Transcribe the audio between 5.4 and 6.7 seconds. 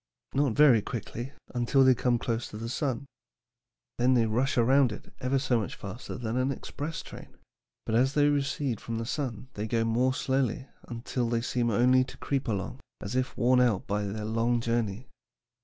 much faster than an